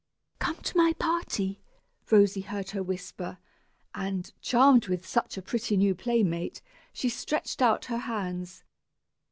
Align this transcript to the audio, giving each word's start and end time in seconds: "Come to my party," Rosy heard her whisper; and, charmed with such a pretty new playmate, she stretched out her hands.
"Come 0.39 0.55
to 0.63 0.75
my 0.75 0.93
party," 0.93 1.61
Rosy 2.09 2.41
heard 2.41 2.71
her 2.71 2.81
whisper; 2.81 3.37
and, 3.93 4.33
charmed 4.41 4.87
with 4.87 5.05
such 5.05 5.37
a 5.37 5.43
pretty 5.43 5.77
new 5.77 5.93
playmate, 5.93 6.59
she 6.91 7.07
stretched 7.07 7.61
out 7.61 7.85
her 7.85 7.99
hands. 7.99 8.63